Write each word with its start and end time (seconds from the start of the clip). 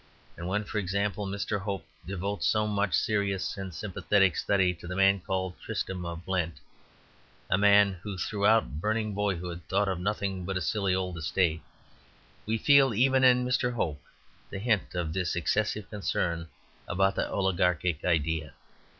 And 0.35 0.47
when, 0.47 0.63
for 0.63 0.79
example, 0.79 1.27
Mr. 1.27 1.61
Hope 1.61 1.85
devotes 2.07 2.47
so 2.47 2.65
much 2.65 2.95
serious 2.95 3.55
and 3.55 3.71
sympathetic 3.71 4.35
study 4.35 4.73
to 4.73 4.87
the 4.87 4.95
man 4.95 5.19
called 5.19 5.53
Tristram 5.63 6.03
of 6.07 6.25
Blent, 6.25 6.55
a 7.51 7.57
man 7.59 7.93
who 8.01 8.17
throughout 8.17 8.81
burning 8.81 9.13
boyhood 9.13 9.61
thought 9.69 9.87
of 9.87 9.99
nothing 9.99 10.43
but 10.43 10.57
a 10.57 10.59
silly 10.61 10.95
old 10.95 11.19
estate, 11.19 11.61
we 12.47 12.57
feel 12.57 12.95
even 12.95 13.23
in 13.23 13.45
Mr. 13.45 13.73
Hope 13.73 14.01
the 14.49 14.57
hint 14.57 14.95
of 14.95 15.13
this 15.13 15.35
excessive 15.35 15.87
concern 15.91 16.47
about 16.87 17.13
the 17.13 17.29
oligarchic 17.29 18.03
idea. 18.03 18.53